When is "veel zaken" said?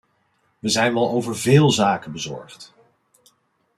1.37-2.11